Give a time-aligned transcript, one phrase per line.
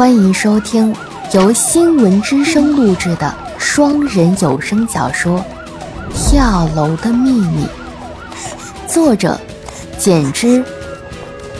[0.00, 0.96] 欢迎收听
[1.34, 5.38] 由新闻之声录制的双人有声小说
[6.14, 7.66] 《跳楼的秘密》，
[8.90, 9.38] 作者
[9.98, 10.64] 简之，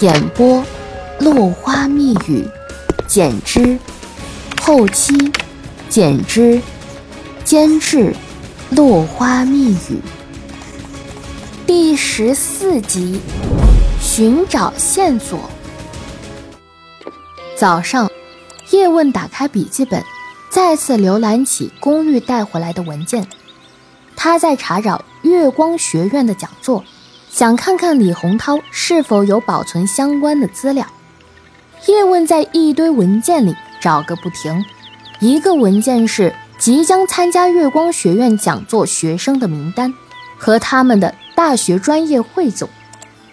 [0.00, 0.62] 演播
[1.18, 2.46] 落花密语，
[3.06, 3.78] 简之，
[4.60, 5.32] 后期
[5.88, 6.60] 简之，
[7.42, 8.14] 监制
[8.68, 9.98] 落花密语，
[11.66, 13.18] 第十四集，
[13.98, 15.40] 寻找线索。
[17.56, 18.06] 早上。
[18.70, 20.02] 叶问打开笔记本，
[20.50, 23.26] 再次浏览起公寓带回来的文件。
[24.16, 26.82] 他在查找月光学院的讲座，
[27.30, 30.86] 想看看李洪涛是否有保存相关的资料。
[31.86, 34.64] 叶问在一堆文件里找个不停，
[35.20, 39.94] 一个文件是即将参加月光学院讲座学生的名单
[40.36, 42.68] 和他们的大学专业汇总，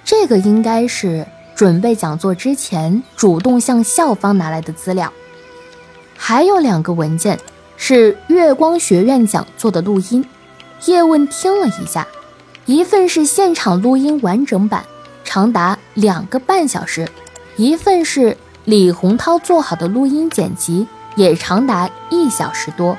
[0.03, 1.25] 这个应该是
[1.55, 5.11] 准备讲座之前主动向校方拿来的资料。
[6.25, 7.37] 还有两个文件
[7.75, 10.25] 是月光学院讲座的录音，
[10.85, 12.07] 叶问听了一下，
[12.65, 14.85] 一份是现场录音完整版，
[15.25, 17.05] 长达两个半小时；
[17.57, 22.97] 一份是李洪涛做好的录音剪辑，也长达一小时多。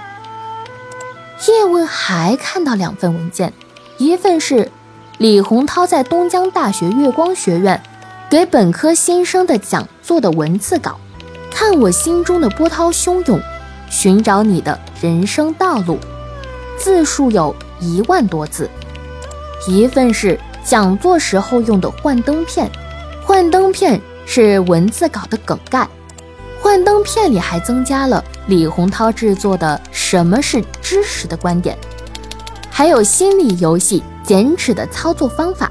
[1.49, 3.55] 叶问还看到两份文件，
[3.97, 4.71] 一份是
[5.17, 7.83] 李洪涛在东江大学月光学院
[8.29, 11.01] 给本科新生的讲座的文字稿。
[11.55, 13.41] 看我心中的波涛汹涌，
[13.89, 15.97] 寻找你的人生道路，
[16.77, 18.69] 字数有一万多字。
[19.69, 22.69] 一份是讲座时候用的幻灯片，
[23.25, 25.89] 幻灯片是文字稿的梗概，
[26.61, 31.79] 幻灯片里还增加了李洪涛制作的什么是知识的观点，
[32.69, 35.71] 还有心理游戏剪纸的操作方法，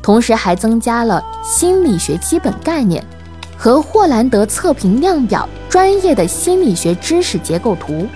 [0.00, 3.06] 同时还增加了心理学基本概念。
[3.58, 8.06] 和霍兰德测评量表专业的心理学知识结构图，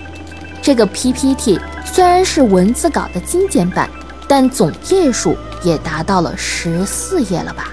[0.61, 3.89] 这个 PPT 虽然是文字稿的精简版，
[4.25, 7.67] 但总页数也达到了十四页了吧？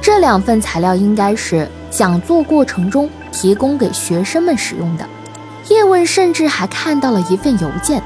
[0.00, 5.06] 这两份材料应该是讲座过程中提供给学生们使用的。
[5.68, 8.02] 叶问甚至还看到了一份邮件，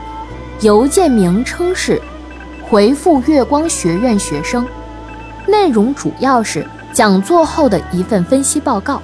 [0.61, 2.03] 邮件名称是
[2.69, 4.67] “回复月光学院学生”，
[5.47, 6.67] 内容主要是。
[7.01, 9.01] 讲座后的一份分析报告，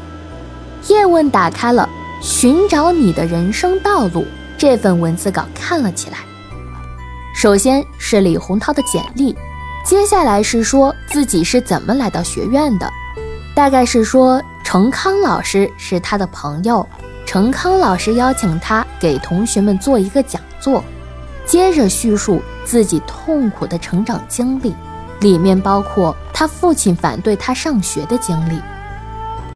[0.89, 1.89] 叶问打开了
[2.23, 4.21] 《寻找你的人生道路》
[4.59, 6.19] 这份文字稿看了起来。
[7.35, 9.35] 首先是李洪涛的简历，
[9.83, 12.87] 接下来是说自己是怎么来到学院的，
[13.55, 16.87] 大概是说程康老师是他的朋友，
[17.25, 20.85] 程康老师邀请他给同学们做一个讲座，
[21.47, 24.75] 接着叙述自己痛苦的成长经历。
[25.21, 28.76] 里面包括他父亲反对他上学的经历。